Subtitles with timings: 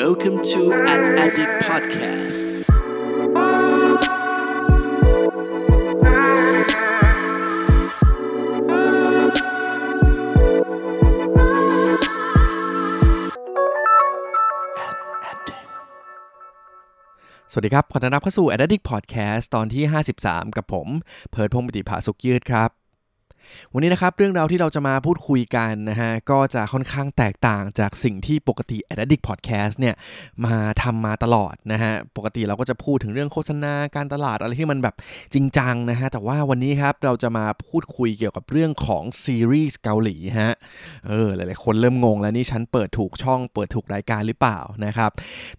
[0.00, 2.38] Welcome to An Addict Podcast
[17.50, 19.84] สวัสดีครับ ขอต้อนรับเข้าสู่ Addict Podcast ตอนที่
[20.20, 20.88] 53 กับผม
[21.30, 22.83] เพิร์ดพงศ์ปฏิภาสุขยืดครับ
[23.74, 29.94] วันนี้นะครับเรื่องราวที่เราจะมาพูดคุยกันนะฮะก็จะค่อนข้างแตกต่างจากสิ่งที่ปกติ Addict Podcast เนี่ย
[30.46, 34.94] มาทำมาตลอดนะฮะปกติเราก็จะพูดถึงเรื่องโฆษณาการตลาดอะไรที่มันแบบ
[35.34, 40.54] จริงจังนะฮะแต่ว่าวันนี้ครับเราจะมาพูดคุยเกี่ยวกับเรื่องของซีรีส์เกาหลีฮะ
[41.08, 45.10] เออหลายๆคนเริ่มงงแล้วนี่ฉันเปิดถูกช่องเปิดถูกรายการหรือเปล่านะครับ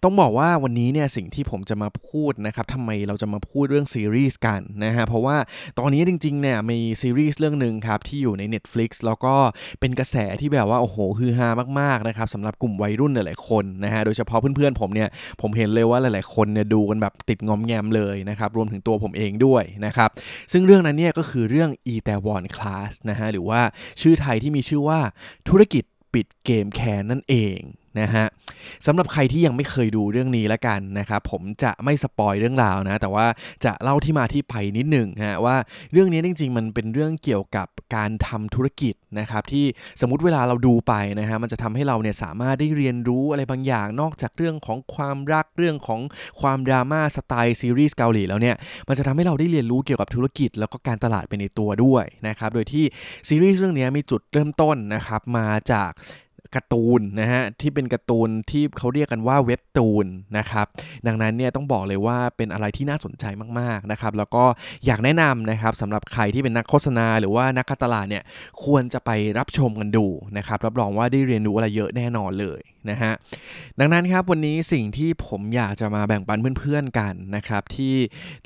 [0.02, 5.36] ต้องบอกว่าวันนี้เนี่ยสิ่งที่ผมจะมาพูดนะครับทำไมเราจะมาพูดเรื่องซีรีส์กันนะฮะเพราะว่า
[5.78, 9.34] ตอนนี้จริงๆเนี่ยมีซีรีส์เรื่องหนึ่งครับ ที่อยู่ใน Netflix แล้วก็
[9.80, 11.48] เป็นกระแสที่แบบว่า โอ้โหฮือฮา
[11.80, 15.08] มากๆนะครับสำหรับกลุ่มวัยรุ่นหลายๆคนนะฮะโดยเฉพาะเพื่อนๆผมเนี่ย
[15.40, 20.10] ผมเห็นเลยว่าหลายๆคนเนี่ยดูกันแบบติดงอมแงมเลยนะครับรวมถึงตัวผมเองด้วยนะครับ
[20.52, 23.60] ซึ่งเรื่องนั้นเนี่ยก็คือเรื่อง e t a w o n Class นะฮะหรือว่า
[24.02, 25.00] ชื่อไทยที่มีชื่อว่า
[25.48, 27.58] ธุรกิจปิดเกมแคนนั่นเอง
[28.00, 28.26] นะฮะ
[28.86, 33.26] สำหรับใครที่ยังไม่เคยดูเรื่องนี้แล้วกันนะครับผมจะไม่สปอยเรื่องราวนะ แต่ว่า
[33.64, 35.56] จะเล่าที่มาที่ไปนิดหนึ่งฮะว่า
[35.92, 39.64] เรื่องนี้จริง ๆ มันเป็นเรื่องเกี่ยวกับการทำธุรกิจนะครับที่
[40.00, 46.00] สมมติเวลาเราดูไปนะฮะมันจะทำให้เราเนี่ยสามารถได้เรียนรู้อะไรบางอย่าง นอกจากเรื่องของความรักเรื่องของ
[46.40, 48.56] ความดราม่าสไตล์ซีรีส์เกาหลีแล้วเนี่ย
[48.88, 52.84] มันจะทำให้เราได้เรียนรู้เกี่ยวกับธุรกิจ แล้วก็การตลาดไปในตัวด้วยนะครับโดยที่
[53.28, 55.90] ซีรีส์เรื่องนี้มีจุดเริ่มต้นนะครับมาจาก
[56.54, 60.06] การ์ตูนนะฮะที่เป็นการ์ตูนที่เขาเรียกกันว่าเว็บตูน
[60.38, 60.66] นะครับ
[61.06, 63.24] ดังนั้นเนี่ยต้องบอกเลยว่าเป็นอะไรที่น่าสนใจ
[63.58, 64.44] มากๆนะครับแล้วก็
[64.86, 68.22] อยากแนะนำนะครับสำหรับใครที่เป็นนักโฆษณาหรือว่านักการตลาดเนี่ย
[68.64, 70.06] ควรจะไปรับชมกันดู
[70.38, 73.12] นะครับรับรองว่าได้เรียนรู้อะไรเยอะแน่นอนเลย นะฮะ
[73.80, 77.94] ดังนั้นครับวันนี้สิ่งที่ผมอยากจะมาแบ่งปันเพื่อนๆกันนะครับ ที่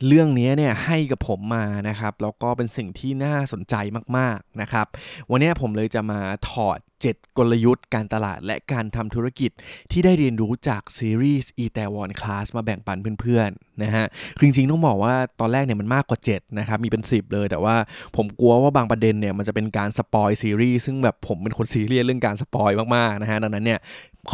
[0.06, 3.74] เรื่องนี้เนี่ยให้กับผมมานะครับ แล้วก็เป็นสิ่งที่น่าสนใจ
[4.16, 4.86] มากๆนะครับ
[5.30, 9.50] วันนี้ผมเลยจะมาถอด 7 กลยุทธ์การตลาดและการทำธุรกิจ
[9.92, 14.06] ที่ได้เรียนรู้จากซีรีส์ e t a w o n Class มาแบ่งปันเพื่อนๆนะฮะ
[14.36, 17.74] คือจริงๆต้องบอกว่าตอนแรกเนี่ยมันมากกว่า 7 นะครับ มีเป็น 10 เลยแต่ว่า
[18.16, 23.80] ผมกลัวว่าบางประเด็นเนี่ยมันจะเป็นการสปอยซีรีส์ซึ่งแบบผมเป็นคนซีเรียสเรื่องการสปอยมากๆนะฮะดังนั้นเนี่ย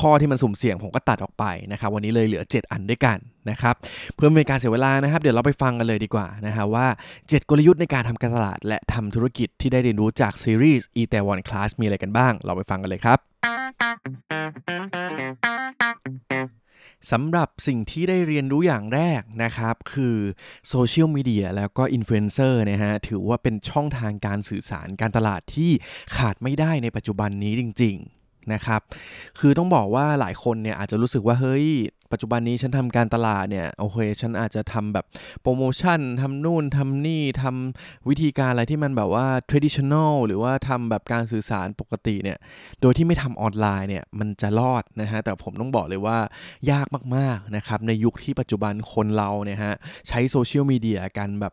[0.00, 3.18] ข้อที่มันสุ่มเสี่ยงผมก็ตัดออกไปนะครับวันนี้เลยเหลือ 7 อันด้วยกัน
[3.50, 3.74] นะครับ
[4.14, 6.86] เพื่อไม่เป็นการเสียเวลานะครับ เดี๋ยวเราไปฟังกันเลยดีกว่านะฮะว่า
[7.18, 13.18] 7 กลยุทธ์ในการทำการตลาด และทำธุรกิจที่ได้เรียนรู้จากซีรีส์ e t a w o n Class มีอะไรกันบ้าง เราไปฟังกันเลยครับ
[17.12, 20.16] สำหรับสิ่งที่ได้เรียนรู้อย่างแรกนะครับ คือ
[20.68, 25.70] โซเชียลมีเดียแล้วก็อินฟลูเอนเซอร์นะฮะถือว่าเป็นช่องทางการสื่อสารการตลาดที่
[26.16, 28.80] ขาดไม่ได้ในปัจจุบันนี้จริงๆ นะครับ
[29.40, 31.66] คือต้องบอกว่าหลายคนเนี่ยอาจจะรู้สึกว่าเฮ้ย
[32.12, 35.04] ปัจจุบันนี้ฉันทำการตลาดเนี่ยโอเคฉันอาจจะทำแบบ
[35.42, 42.38] โปรโมชั่นทำนู่นทำนี่ทำวิธีการอะไรที่มันแบบว่า traditional หรือว่าทำแบบการสื่อสารปกติเนี่ย
[42.80, 46.18] โดยที่ไม่ทำออนไลน์เนี่ยมันจะรอดนะฮะแต่ผมต้องบอกเลยว่า
[46.70, 49.74] ยากมากๆนะครับในยุคที่ปัจจุบันคนเราเนี่ยฮะ
[50.08, 51.52] ใช้โซเชียลมีเดียกันแบบ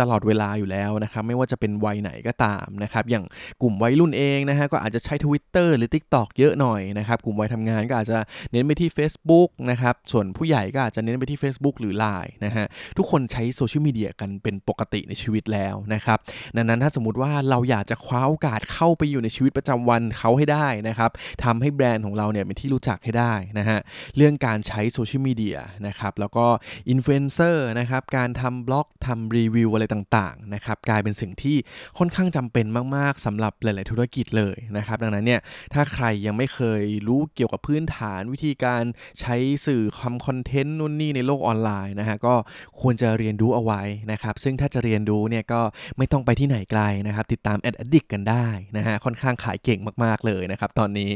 [0.00, 3.24] ตลอดเวลาอยู่แล้วนะครับไม่ว่าจะเป็นวัยไหนก็ตามนะครับอย่าง
[3.62, 8.18] กลุ่มวัยรุ่นเองนะฮะก็อาจจะใช้ Twitter หรือ TikTok เยอะหน่อยนะครับกลุ่มวัยทำงานก็อาจจะ
[8.52, 12.66] เน้นไปที่ Facebook นะครับส่วนผู้ใหญ่ก็อาจจะเน้นไปที่ Facebook หรือ Line นะฮะ
[12.98, 16.18] ทุกคนใช้โซเชียลมีเดียกันเป็นปกติในชีวิตแล้วนะครับ
[16.56, 21.10] ดังนั้นถ้าสมมติว่าเราอยากจะคว้าโอกาสเข้าไปอยู่ในชีวิตประจำวันเขาให้ได้นะครับ
[21.44, 23.78] ทำให้แบรนด์ของเราเนี่ยเป็นที่รู้จักให้ได้นะฮะ
[24.16, 26.46] เรื่องการใช้โซเชียลมีเดียนะครับ แล้วก็
[26.90, 31.56] อินฟลูเอนเซอร์นะครับ การทำบล็อกทำรีวิวอะไรต่างๆนะครับ กลายเป็นสิ่งที่
[31.98, 32.66] ค่อนข้างจำเป็น
[32.96, 35.40] มากๆสำหรับหลาย ๆ ธุรกิจเลยนะครับ ดังนั้นเนี่ย
[35.74, 38.82] ถ้าใครยังไม่เคยรู้เกี่ยวกับพื้นฐานวิธีการ
[39.20, 39.36] ใช้
[39.66, 42.34] สื่อทำคอนเทนต์นู่นนี่ในโลกออนไลน์นะฮะก็
[42.80, 43.82] ควรจะเรียนรู้เอาไว้
[44.12, 45.60] นะครับซึ่งถ้าจะเรียนรู้เนี่ยก็
[45.98, 51.10] ไม่ต้องไปที่ไหนไกลนะครับติดตามแอดดิกกันได้นะฮะค่อนข้างขายเก่งมากๆเลยนะครับตอนนี้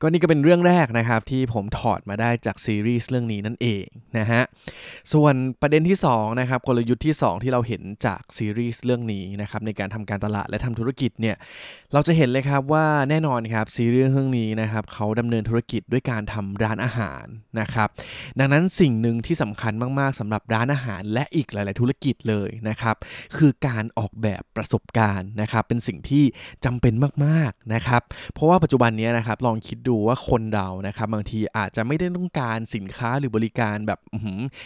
[0.00, 3.84] ก็นี่ก็เป็นเรื่องแรกนะครับที่ผมถอดมาได้จากซีรีส์เรื่องนี้นั่นเอง
[4.18, 4.42] นะฮะ
[5.12, 11.36] ส่วนประเด็นที่2นะครับกลยุทธ์ที่ 2 ที่เราเห็นจากซีรีส์เรื่องนี้นะครับในการทำการตลาดและทำธุรกิจเนี่ย
[11.92, 17.24] เราจะเห็นเลยครับว่าแน่นอนครับซีรีส์เรื่องนี้นะครับเขาดำเนินธุรกิจด้วยการทำร้านอาหาร
[17.60, 17.88] นะครับ
[18.38, 22.96] ดังนั้นสิ่งหนึ่งที่สำคัญมากๆสำหรับร้านอาหารและอีกหลาย ๆ ธุรกิจเลยนะครับ
[23.36, 26.24] คือการออกแบบประสบการณ์นะครับ เป็นสิ่งที่
[26.64, 26.94] จำเป็น
[27.26, 28.02] มากๆนะครับ
[28.34, 33.98] เพราะว่าปัจจุบันนี้นะครับลองคิดดูว่าคนเรานะครับ บางทีอาจจะไม่ได้ต้องการสินค้าหรือบริการแบบ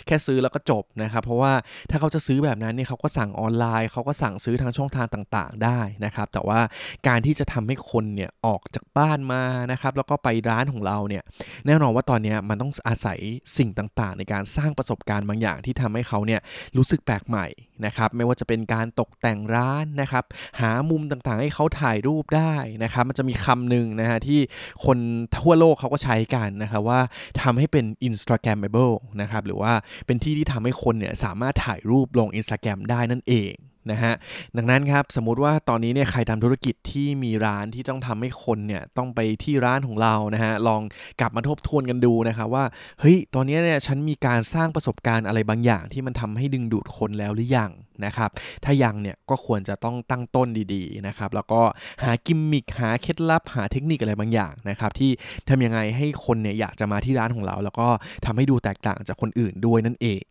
[0.07, 1.53] แค่ซื้อแล้วก็จบนะครับ เพราะว่า
[1.91, 6.61] ถ้าเขาจะซื้อแบบนั้นเนี่ยเขาก็สั่งออนไลน์เขาก็สั่งซื้อทางช่องทางต่าง ๆ ได้นะครับ แต่ว่า
[7.09, 9.43] การที่จะทำให้คนเนี่ยออกจากบ้านมา
[9.73, 11.23] นะครับ แล้วก็ไปร้านของเราเนี่ย
[11.67, 13.19] แน่นอนว่าตอนนี้มันต้องอาศัย
[13.59, 16.41] สิ่งต่างๆ ในการสร้างประสบการณ์บางอย่างที่ทำให้เขาเนี่ย
[16.77, 17.47] รู้สึกแปลกใหม่
[17.87, 20.25] นะครับไม่ว่าจะเป็นการตกแต่งร้านนะครับ
[20.61, 22.55] หามุมต่างๆ ให้เขาถ่ายรูปได้
[22.85, 24.41] นะครับมันจะมีคำหนึ่งนะฮะที่
[24.85, 24.99] คน
[25.39, 27.01] ทั่วโลกเขาก็ใช้กันนะครับว่า
[27.43, 29.73] ทำให้เป็น Instagramable นะครับหรือว่า
[30.07, 33.55] เป็นที่ที่ทำให้คนเนี่ยสามารถถ่ายรูปลง Instagram ได้นั่นเอง
[33.91, 34.15] นะฮะ
[34.57, 40.83] ดังนั้นครับสมมุติว่าตอนนี้เนี่ยใครทำธุรกิจที่มีร้านที่ต้องทำให้คนเนี่ยต้องไปที่ร้านของเรานะฮะลอง
[41.21, 42.65] กลับมาทบทวนกันดูนะครับว่า
[43.01, 47.71] เฮ้ยตอนนี้เนี่ยฉันมีการสร้างประสบการณ์อะไรบางอย่างที่มันทำให้ดึงดูดคนแล้วหรือยัง
[48.05, 48.31] นะครับ
[48.65, 51.61] ถ้ายังเนี่ยก็ควรจะต้องตั้งต้นดีๆนะครับแล้วก็
[52.03, 55.11] หากิมมิคหาเคล็ดลับหาเทคนิคอะไรบางอย่างนะครับที่
[55.49, 57.89] ทำยังไงให้คนเนี่ยอยากจะมาที่ร้านของเรา แล้วก็
[58.27, 60.23] ทำให้ดูแตกต่างจากคนอื่นด้วยนั่นเอง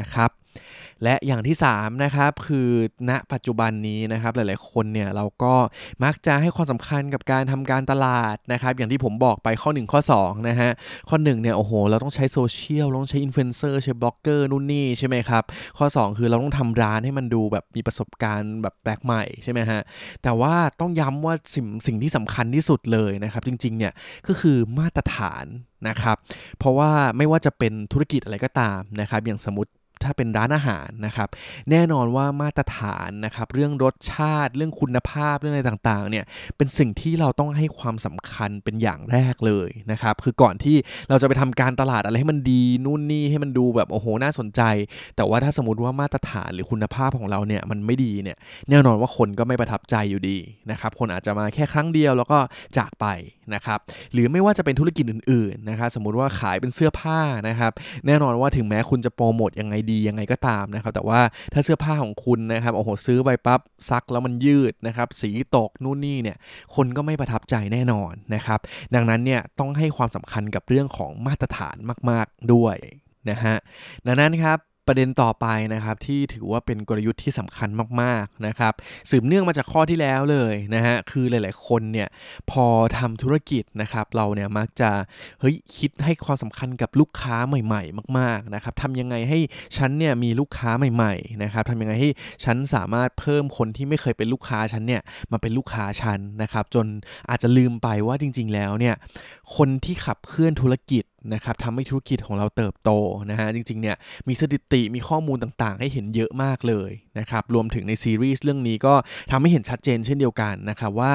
[0.00, 0.30] นะครับ
[1.02, 2.70] และอย่างที่3นะครับคือ
[3.10, 5.54] ณปัจจุบันนี้นะครับหลายๆคนเนี่ยเราก็
[6.04, 10.70] มักจะให้ความสำคัญกับการทำการตลาดนะครับอย่างที่ผมบอกไปข้อ 1 ข้อ2นะฮะ
[11.08, 15.42] ข้อ1เนี่ยโอ้โหเราต้องใช้โซเชียลต้องใช้อินฟลูเอนเซอร์ใช้บล็อกเกอร์นู่นนี่ใช่ไหมครับ
[15.78, 19.80] ข้อ 2 คือเราต้องทำร้านให้มันดูแบบมีประสบการณ์แบบแปลกใหม่ใช่ไหมฮะ
[20.22, 23.92] แต่ว่าต้องย้ำว่าสิ่งสิ่งที่สำคัญที่สุดเลยนะครับจริงๆเนี่ย
[24.26, 25.44] ก็คือมาตรฐาน
[25.88, 26.16] นะครับ
[26.58, 29.70] เพราะว่าไม่ว่าจะเป็นธุรกิจอะไรก็ตามนะครับอย่างสมมติ
[30.04, 31.28] ถ้าเป็นร้านอาหารนะครับ
[31.70, 36.24] แน่นอนว่ามาตรฐานนะครับ เรื่องรสชาติ เรื่องคุณภาพ เรื่องอะไรต่างๆ เนี่ย
[36.56, 40.76] เป็นสิ่งที่เราต้องให้ความสำคัญเป็นอย่างแรกเลยนะครับ คือก่อนที่
[41.08, 44.62] เราจะไปทำการตลาดอะไรให้มันดี นู่นนี่ให้มันดูแบบโอ้โห น่าสนใจ
[45.16, 48.36] แต่ว่าถ้าสมมติว่ามาตรฐานหรือคุณภาพของเราเนี่ย มันไม่ดีเนี่ย
[48.70, 50.38] แน่นอนว่าคนก็ไม่ประทับใจอยู่ดี
[50.70, 52.38] นะครับ คนอาจจะมาแค่ครั้งเดียวแล้วก็
[52.78, 53.06] จากไป
[53.54, 53.78] นะครับ
[54.12, 57.72] หรือไม่ว่าจะเป็นธุรกิจอื่นๆนะครับสมมุติว่าขายเป็นเสื้อผ้านะครับ
[58.06, 61.20] แน่นอนว่าถึงแม้คุณจะโปรโมทยังไงดียังไงก็ตามนะครับแต่ว่า
[61.52, 63.60] ถ้าเสื้อผ้าของคุณนะครับโอ้โหซื้อไปปั๊บ
[63.90, 66.36] ซักแล้วมันยืดนะครับสีตกนู่นนี่เนี่ย
[66.74, 68.60] คนก็ไม่ประทับใจแน่นอนนะครับ
[68.94, 71.76] ดังนั้นเนี่ยต้องให้ความสำคัญกับเรื่องของมาตรฐาน
[72.10, 72.76] มาก ๆด้วย
[73.30, 73.56] นะฮะ
[74.06, 77.68] ดังนั้นครับ ประเด็นต่อไปนะครับที่ถือว่าเป็นกลยุทธ์ที่สำคัญ
[78.00, 78.72] มากๆนะครับ
[79.10, 82.08] สืบเนื่องมาจากข้อที่แล้วเลยนะฮะคือหลายๆคนเนี่ย
[82.50, 82.64] พอ
[82.98, 84.90] ทำธุรกิจนะครับเราเนี่ยมักจะ
[85.40, 89.38] เฮ้ยคิดให้ความสำคัญกับลูกค้าใหม่ ๆ มากๆนะครับทำยังไงให้
[89.76, 92.10] ฉันเนี่ยมีลูกค้าใหม่ๆนะครับทำยังไงให้
[92.44, 95.02] ฉันสามารถเพิ่มคนที่ไม่เคยเป็นลูกค้าฉันเนี่ย
[95.32, 96.86] มาเป็นลูกค้าฉันนะครับจน
[97.30, 98.94] อาจจะลืมไปว่าจริง ๆ แล้วเนี่ย
[99.56, 102.90] คนที่ขับเคลื่อนธุรกิจ นะครับทำให้ธุรกิจของเราเติบโต
[103.30, 103.96] นะฮะจริงๆเนี่ย
[104.28, 108.94] มีสถิติมีข้อมูลต่างๆ ให้เห็นเยอะมากเลยนะครับรวมถึงในซีรีส์เรื่องนี้ก็
[109.30, 111.14] ทำให้เห็นชัดเจนเช่นเดียวกันนะครับว่า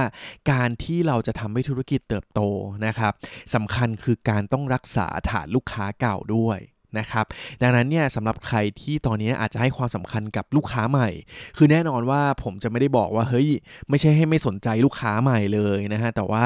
[0.52, 2.42] การที่เราจะทำให้ธุรกิจเติบโต
[2.86, 3.14] นะครับ
[3.56, 6.60] สำคัญคือการต้องรักษาฐานลูกค้าเก่าด้วย
[7.00, 7.26] นะครับ
[7.62, 11.10] ดังนั้นเนี่ยสำหรับใครที่ตอนนี้อาจจะให้ความสำคัญกับลูกค้าใหม่
[11.58, 13.50] คือแน่นอนว่าผมจะไม่ได้บอกว่าเฮ้ย
[13.90, 16.46] ไม่ใช่ให้ไม่สนใจลูกค้าใหม่เลยนะฮะแต่ว่า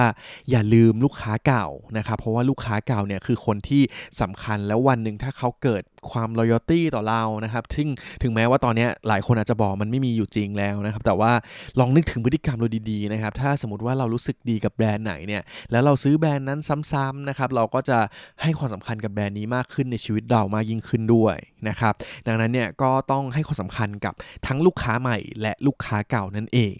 [0.49, 1.67] อย่าลืมลูกค้าเก่า
[1.97, 3.81] นะครับเพราะว่าลูกค้าเก่าเนี่ยคือคนที่
[4.21, 7.89] สำคัญแล้ววันหนึ่งถ้าเขาเกิด ความ loyalty ต่อเรานะครับซึ่ง
[8.23, 11.31] ถึงแม้ว่าตอนนี้หลายคนอาจจะบอกมันไม่มีอยู่จริงแล้วนะครับแต่ว่า
[11.79, 16.59] ลองนึกถึงพฤติกรรมเราดีๆนะครับถ้าสมมติว่าเรารู้สึกดีกับแบรนด์ไหนเนี่ยแล้วเราซื้อแบรนด์นั้น
[16.91, 17.99] ซ้ำๆนะครับเราก็จะ
[18.41, 21.35] ให้ความสำคัญกับแบรนด์นี้มากขึ้นในชีวิตเรามากยิ่งขึ้นด้วย
[21.69, 21.93] นะครับ
[22.27, 24.13] ดังนั้นเนี่ยก็ต้องให้ความสำคัญกับ
[24.47, 26.75] ทั้งลูกค้าใหม่ และลูกค้าเก่านั่นเอง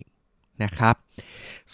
[0.63, 0.95] นะครับ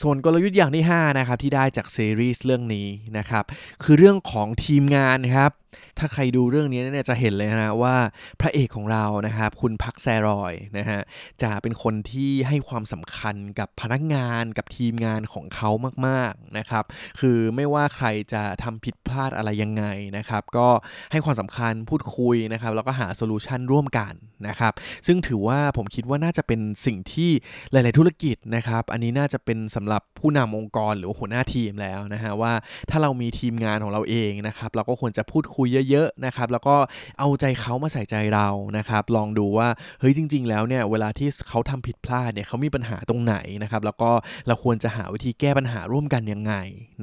[0.01, 2.87] ส่วนกลยุทธ์อย่างที่ 5 นะครับ ที่ได้จากซีรีส์เรื่องนี้
[3.17, 3.43] นะครับ
[3.83, 5.51] คือเรื่องของทีมงานครับ
[5.99, 7.95] ถ้าใครดูเรื่องนี้เนี่ยจะเห็นเลยนะว่า
[8.41, 10.99] พระเอกของเรานะครับ คุณพักแซรอยนะฮะ
[11.43, 15.69] จะเป็นคนที่ให้ความสำคัญกับพนักงานกับทีมงานของเขา
[16.07, 16.83] มากๆนะครับ
[17.19, 19.85] คือไม่ว่าใครจะทำผิดพลาดอะไรยังไง
[20.17, 20.67] นะครับ ก็
[21.11, 24.13] ให้ความสำคัญพูดคุยนะครับแล้วก็หาโซลูชันร่วมกัน
[24.47, 24.73] นะครับ
[25.07, 27.31] ซึ่งถือว่าผมคิดว่าน่าจะเป็นสิ่งที่
[27.71, 32.53] หลาย ๆ ธุรกิจนะครับ อันนี้น่าจะเป็นสำหรับผู้นำองค์กรหรือหัวหน้าทีมแล้วนะฮะว่า
[32.89, 36.75] ถ้าเรามีทีมงานของเราเองนะครับเราก็ควรจะพูดคุยเยอะๆนะครับแล้วก็
[37.19, 39.67] เอาใจเขามาใส่ใจเรานะครับลองดูว่า
[39.99, 44.11] เฮ้ยจริง ๆ แล้วเนี่ยเวลาที่เขาทำผิดพลาดเนี่ยเขามีปัญหาตรงไหนนะครับแล้วก็
[44.47, 46.53] เราควรจะหาวิธีแก้ปัญหาร่วมกันยังไง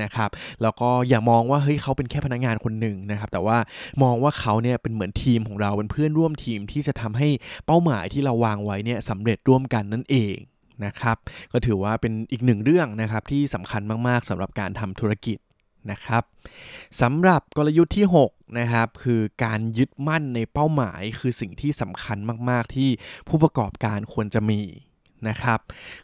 [0.03, 0.31] นะครับ
[0.63, 3.59] แล้วก็อย่ามองว่าเฮ้ยเขาเป็นแค่พนักงานคนหนึ่งนะครับแต่ว่า
[4.03, 7.29] มองว่าเขาเนี่ยเป็นเหมือนทีมของเราเป็นเพื่อนร่วมทีมที่จะทำให้
[7.67, 10.37] เป้าหมายที่เราวางไว้เนี่ยสำเร็จร่วมกันนั่นเอง
[10.85, 11.17] นะครับ
[11.53, 15.39] ก็ถือว่าเป็นอีกหนึ่งเรื่องนะครับที่สำคัญมากๆสำหรับการทำธุรกิจ
[15.91, 16.23] นะครับ
[17.01, 18.07] สำหรับกลยุทธ์ที่
[18.59, 22.19] นะครับ คือการยึดมั่นในเป้าหมายคือสิ่งที่สำคัญ
[22.51, 22.91] มาก ๆ ที่
[23.29, 24.61] ผู้ประกอบการควรจะมี
[25.29, 25.61] นะครับ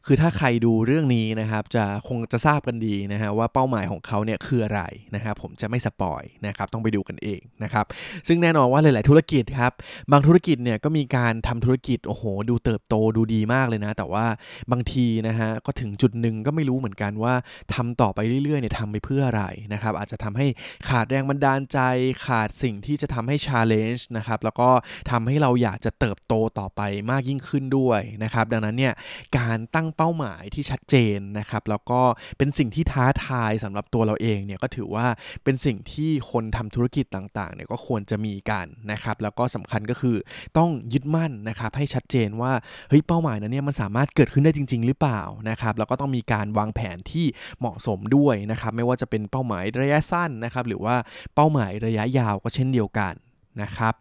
[0.07, 4.83] คือถ้าใครดูเรื่องนี้นะครับ จะคงจะทราบกันดีนะฮะว่าเป้าหมายของเขาเนี่ยคืออะไร
[5.15, 7.85] นะครับ ผมจะไม่สปอยนะครับ ต้องไปดูกันเองนะครับ
[8.29, 9.73] ซึ่งแน่นอนว่าหลาย ๆ ธุรกิจครับ
[10.13, 14.27] บางธุรกิจเนี่ยก็มีการทำธุรกิจโอ้โห ดูเติบโตดูดีมากเลยนะ แต่ว่า
[14.73, 17.35] บางทีนะฮะก็ถึงจุดหนึ่งก็ไม่รู้เหมือนกันว่า
[17.75, 20.47] ทำต่อไปเรื่อย ๆ เนี่ยทำไปเพื่ออะไรนะครับ อาจจะทำให้
[20.89, 21.79] ขาดแรงบันดาลใจ
[22.27, 24.69] ขาดสิ่งที่จะทำให้ challenge นะครับ แล้วก็
[25.11, 28.93] ทำให้เราอยากจะเติบโตต่อไปมากยิ่งขึ้นด้วยนะครับ ดังนั้นเนี่ย
[29.39, 32.01] การตั้งเป้าหมายที่ชัดเจนนะครับแล้วก็
[32.39, 35.07] เป็นสิ่งที่ท้าทายสำหรับตัวเราเองเนี่ยก็ถือว่า
[35.45, 40.17] เป็นสิ่งที่คนทำธุรกิจต่างๆเนี่ยก็ควรจะมีกันนะครับแล้วก็สำคัญก็คือ
[40.59, 42.53] ต้องยึดมั่นนะครับให้ชัดเจนว่า
[42.89, 47.27] เฮ้ยเป้าหมายนั้นเนี่ยมันสามารถเกิดขึ้นได้จริง ๆ หรือเปล่านะครับแล้วก็ต้องมีการวางแผนที่
[47.61, 50.95] เหมาะสมด้วยนะครับไม่ว่าจะเป็นเป้าหมายระยะสั้นนะครับหรือว่า
[51.35, 53.15] เป้าหมายระยะยาวก็เช่นเดียวกัน
[53.63, 53.95] นะครับ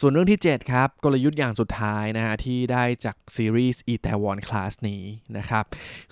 [0.00, 5.02] ส่วนเรื่องที่ 7 ครับ กลยุทธ์อย่างสุดท้ายนะฮะที่ได้จากซีรีส์อีแตวอนคลาสนี้
[5.38, 5.64] นะครับ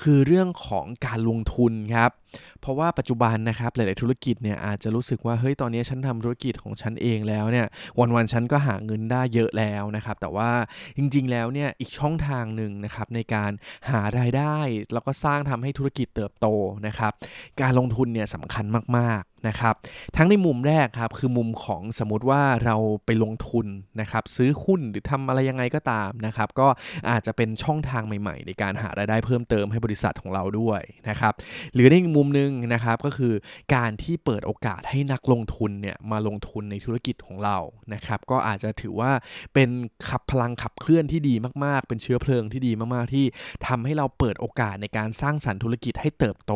[0.02, 2.11] คือเรื่องของการลงทุนครับ
[2.60, 7.66] เพราะว่าปัจจุบันนะครับหลาย ๆ ธุรกิจเนี่ยอาจจะรู้สึกว่าเฮ้ยตอนนี้ฉันทำธุรกิจของฉันเองแล้วเนี่ย
[7.99, 10.50] วัน ๆ ฉันก็หาเงินได้เยอะแล้วนะครับ แต่ว่า
[10.96, 13.50] จริง ๆ แล้วเนี่ยอีกช่องทางหนึ่งนะครับในการ
[13.90, 14.58] หารายได้
[14.92, 16.46] แล้วก็สร้างทำให้ธุรกิจเติบโต
[16.87, 17.12] นะครับ
[17.60, 18.64] การลงทุนเนี่ยสำคัญ
[18.99, 19.75] มาก ๆ นะครับ
[20.16, 23.66] ทั้งในมุมแรกครับคือมุมของสมมติว่าเราไปลงทุน
[24.00, 26.68] นะครับซื้อหุ้นหรือทำอะไรยังไงก็ตามนะครับ ก็
[27.10, 31.34] อาจจะเป็นช่องทางใหม่ ๆ ในการหารายได้เพิ่มเติมให้บริษัทของเราด้วยนะครับ
[31.75, 33.34] หรือในอีกมุมหนึ่งนะครับก็คือ
[33.74, 37.58] การที่เปิดโอกาสให้นักลงทุนเนี่ยมาลงทุนในธุรกิจของเรา
[37.94, 39.12] นะครับก็อาจจะถือว่า
[39.54, 39.68] เป็น
[40.08, 41.34] ขับพลังขับเคลื่อนที่ดี
[41.64, 43.24] มากๆ เป็นเชื้อเพลิงที่ดีมากๆที่
[43.66, 46.52] ทำให้เราเปิดโอกาสในการสร้างสรรค์ธุรกิจให้เติบโต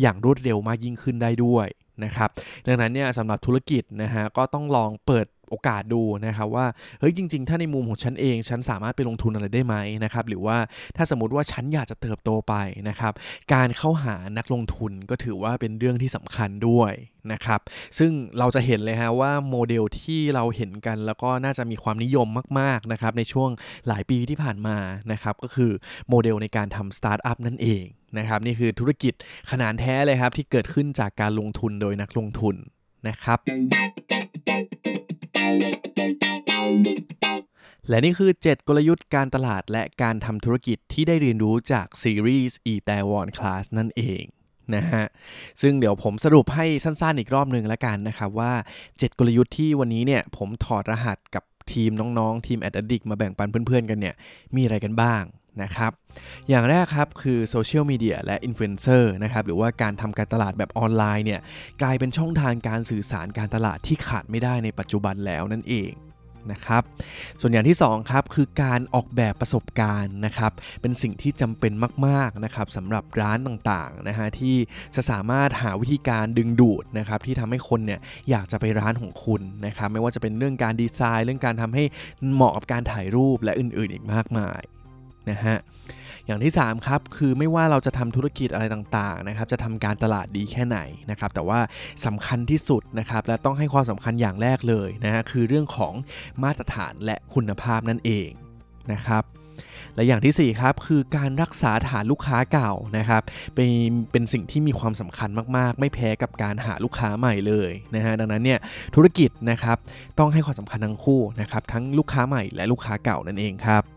[0.00, 1.68] อย่างรวดเร็วมากยิ่งขึ้นได้ด้วย
[2.04, 2.30] นะครับ
[2.66, 6.66] ดังนั้นเนี่ยสำหรับธุรกิจนะฮะก็ต้องลองเปิด โอกาสดูนะครับว่า
[7.00, 9.74] เฮ้ยจริง ๆ ถ้าในมุมของฉันเอง ฉันสามารถไปลงทุนอะไรได้ไหม
[10.04, 10.56] นะครับหรือว่า
[10.96, 12.54] ถ้าสมมติว่าฉันอยากจะเติบโตไป
[12.88, 13.12] นะครับ
[13.54, 16.92] การเข้าหานักลงทุนก็ถือว่าเป็นเรื่องที่สำคัญด้วย
[17.32, 17.60] นะครับ
[17.98, 22.28] ซึ่งเราจะเห็นเลยฮะว่าโมเดลที่เราเห็นกันแล้วก็น่าจะมีความนิยม
[22.60, 23.50] มากๆนะครับในช่วง
[23.88, 24.76] หลายปีที่ผ่านมา
[25.12, 25.70] นะครับก็คือ
[26.08, 27.84] โมเดลในการทำสตาร์ทอัพนั่นเอง
[28.18, 29.14] นะครับนี่คือธุรกิจ
[29.50, 32.56] ขนานแท้เลยครับที่เกิดขึ้นจากการลงทุนโดยนักลงทุน
[33.08, 33.38] นะครับ
[37.88, 44.22] และนี่คือ 7 กลยุทธ์การตลาดและการทำธุรกิจที่ได้เรียนรู้จากซีรีส์ Itaewon Class นั่นเอง
[44.74, 45.04] นะฮะ
[45.62, 48.52] ซึ่งเดี๋ยวผมสรุปให้สั้นๆอีกรอบหนึ่งแล้วกันนะครับว่า
[48.84, 54.14] 7 กลยุทธ์ที่วันนี้เนี่ยผมถอดรหัสกับทีมน้องๆ ทีม Addict มาแบ่งปันเพื่อนๆกันเนี่ย
[54.56, 55.22] มีอะไรกันบ้าง
[55.62, 55.92] นะครับ
[56.48, 61.40] อย่างแรกครับคือโซเชียลมีเดียและอินฟลูเอนเซอร์นะครับหรือว่าการทำการตลาดแบบออนไลน์เนี่ย
[61.82, 65.92] กลายเป็นช่องทางการสื่อสารการตลาดที่ขาดไม่ได้ในปัจจุบันแล้วนั่นเอง
[66.52, 66.82] นะครับ
[67.40, 71.72] ส่วนอย่างที่ 2 ครับ คือการออกแบบประสบการณ์นะครับ เป็นสิ่งที่จำเป็น
[72.06, 74.56] มาก ๆ นะครับสำหรับร้านต่างๆนะฮะที่
[74.94, 81.84] จะสามารถหาวิธีการดึงดูดนะครับที่ทำให้คนเนี่ยอยากจะไปร้านของคุณนะครับไม่ว่าจะเป็นเรื่องการดีไซน์ เรื่องการทำให้
[82.34, 84.62] เหมาะกับการถ่ายรูปและอื่น ๆ อีกมากมาย
[85.30, 85.56] นะฮะ
[86.26, 90.78] อย่างที่ 3 ครับ คือไม่ว่าเราจะทำธุรกิจอะไรต่างๆนะครับ จะทำการตลาดดีแค่ไหน
[91.10, 91.60] นะครับ แต่ว่า
[92.06, 95.94] สำคัญที่สุดนะครับ และต้องให้ความสำคัญอย่างแรกเลยนะฮะคือเรื่องของ
[96.42, 98.28] มาตรฐานและคุณภาพนั่นเอง
[98.92, 99.24] นะครับ
[99.94, 103.22] และอย่างที่ 4 ครับ คือการรักษาฐานลูกค้าเก่านะครับ
[103.54, 103.70] เป็น
[104.12, 108.58] เป็นสิ่งที่มีความสำคัญมาก ๆ ไม่แพ้กับการหาลูกค้าใหม่เลยนะฮะดังนั้นเนี่ย
[108.94, 109.76] ธุรกิจนะครับ
[110.18, 113.95] ต้องให้ความสำคัญทั้งคู่นะครับทั้งลูกค้าใหม่และลูกค้าเก่านั่นเองครับ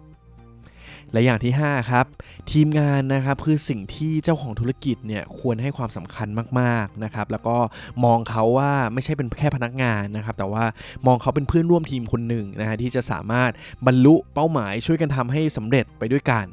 [1.11, 2.05] และอย่างที่ 5 ครับ
[2.51, 6.27] ทีมงานนะครับคือสิ่งที่เจ้าของธุรกิจเนี่ยควรให้ความสำคัญ
[6.59, 7.57] มากๆนะครับแล้วก็
[8.05, 10.65] มองเขาว่าไม่ใช่เป็นแค่พนักงานนะครับแต่ว่า
[11.07, 13.51] มองเขาเป็นเพื่อนร่วมทีมคนหนึ่งนะฮะที่จะสามารถ
[13.87, 16.45] บรรลุเป้าหมายช่วยกันทำให้สำเร็จไปด้วยกัน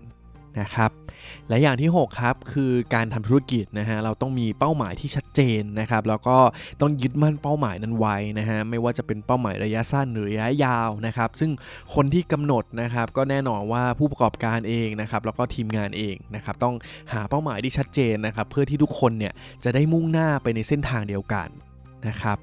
[0.61, 0.91] นะครับ
[1.49, 6.37] และอย่างที่ 6 ครับ คือการทำธุรกิจนะฮะเราต้องมีเป้าหมายที่ชัดเจนนะครับ แล้วก็
[6.81, 11.51] ต้องยึดมั่นเป้าหมายนั้นไว้นะฮะไม่ว่าจะเป็นเป้าหมายระยะสั้นหรือระยะยาวนะครับ ซึ่ง
[11.95, 16.75] คนที่กำหนดนะครับก็แน่นอนว่าผู้ประกอบการเองนะครับแล้วก็ทีมงานเองนะครับต้อง
[17.13, 19.33] หาเป้าหมายที่ชัดเจนนะครับเพื่อที่ทุกคนเนี่ย
[19.65, 21.51] จะได้มุ่งหน้าไปในเส้นทางเดียวกัน
[22.09, 22.39] นะครับ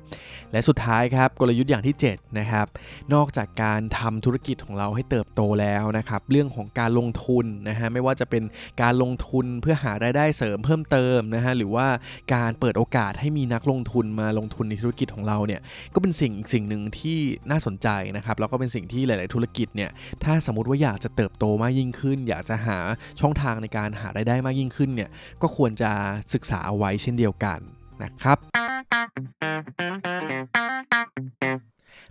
[0.51, 2.67] และสุดท้ายครับกลยุทธ์อย่างที่ 7 นะครับ
[3.13, 8.43] นอกจากการทำธุรกิจของเราให้เติบโตแล้วนะครับ เรื่องของการลงทุนนะฮะไม่ว่าจะเป็น
[8.81, 11.87] การลงทุนเพื่อหารายได้เสริมเพิ่มเติมนะฮะหรือว่า
[12.33, 15.61] การเปิดโอกาสให้มีนักลงทุนมาลงทุนในธุรกิจของเราเนี่ย
[15.93, 17.19] ก็เป็นสิ่งอีกสิ่งหนึ่งที่
[17.49, 19.89] น่าสนใจนะครับแล้วก็เป็นสิ่งที่หลาย ๆ ธุรกิจเนี่ย
[20.23, 22.77] ถ้าสมมติว่าอยากจะเติบโตมากยิ่งขึ้น อยากจะหา
[23.19, 25.09] ช่องทางในการหารายได้มากยิ่งขึ้นเนี่ย
[25.41, 25.91] ก็ควรจะ
[26.33, 27.59] ศึกษาเอาไว้เช่นเดียวกัน
[28.03, 28.72] นะครับ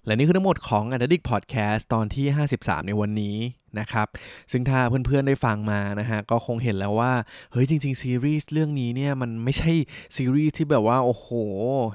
[0.06, 2.26] และนี่คือทั้งหมดของ Addict Podcast ตอนที่
[2.58, 3.36] 53 ในวันนี้
[3.80, 4.06] นะครับ
[4.52, 7.12] ซึ่งถ้าเพื่อนๆได้ฟังมานะฮะก็คงเห็นแล้วว่า
[7.52, 9.72] เฮ้ยจริงๆซีรีส์เรื่องนี้เนี่ยมันไม่ใช่
[10.16, 11.26] ซีรีส์ที่แบบว่า โอ้โห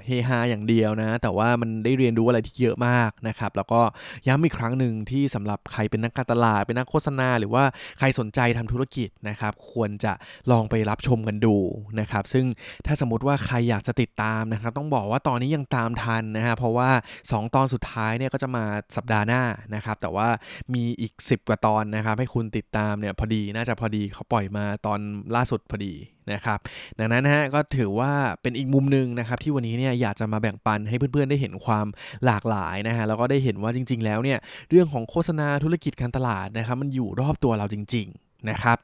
[0.05, 3.81] เฮฮาอย่างเดียวนะ แต่ว่ามันได้เรียนรู้อะไรที่เยอะมากนะครับ แล้วก็
[4.27, 7.63] ย้ำอีกครั้งหนึ่งที่สำหรับใครเป็นนักการตลาด เป็นนักโฆษณา หรือว่า
[7.97, 10.13] ใครสนใจทำธุรกิจนะครับ ควรจะ
[10.51, 11.55] ลองไปรับชมกันดู
[11.99, 12.45] นะครับ ซึ่ง
[12.85, 16.89] ถ้าสมมติว่าใครอยากจะติดตามนะครับ ต้องบอกว่าตอนนี้ยังตามทันนะฮะเพราะว่า
[17.23, 18.63] 2 ตอนสุดท้ายเนี่ยก็จะมา
[18.95, 19.43] สัปดาห์หน้า
[19.75, 20.27] นะครับแต่ว่า
[20.73, 24.99] มีอีก 10 กว่าตอนนะครับให้คุณติดตามเนี่ยพอดีน่าจะพอดีเขาปล่อยมาตอน
[25.35, 25.93] ล่าสุดพอดี
[26.33, 26.59] นะครับ
[26.99, 31.87] ดังนั้นนะฮะก็ถือว่าเป็นอีกมุมหนึ่งนะครับที่วันนี้เนี่ยอยากจะมาแบ่งปันให้เพื่อนๆได้เห็นความ
[32.25, 38.77] หลากหลายนะฮะแล้วก็ได้เห็นว่าจริง ๆ แล้วเนี่ยเรื่องของโฆษณาธุรกิจการตลาดนะครับมันอยู่รอบตัวเราจริง ๆ นะครับ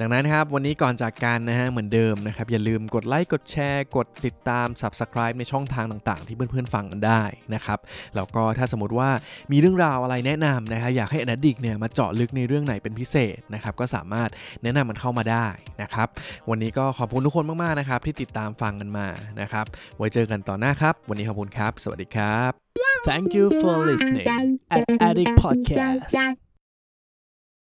[0.00, 7.22] ดังนั้นครับวันนี้ก่อนจากกันนะฮะเหมือนเดิมนะครับ อย่าลืมกดไลค์กดแชร์ กดติดตาม Subscribe ในช่องทางต่างๆ ที่เพื่อนๆฟังกันได้
[7.54, 7.78] นะครับ
[8.16, 9.10] แล้วก็ถ้าสมมติว่า
[9.52, 14.28] มีเรื่องราวอะไรแนะนำนะครับอยากให้อนัดิกเนี่ยมาเจาะลึกในเรื่องไหนเป็นพิเศษนะครับก็สามารถ
[14.62, 15.46] แนะนำมันเข้ามาได้
[15.82, 16.08] นะครับ
[16.50, 19.06] วันนี้ก็ขอบคุณทุกคนมากๆนะครับที่ติดตามฟังกันมา
[19.40, 19.64] นะครับ
[19.96, 22.50] ไว้เจอกันต่อหน้าครับ วันนี้ขอบคุณครับ สวัสดีครับ
[23.08, 24.28] Thank you for listening
[24.76, 26.49] at Addict Podcast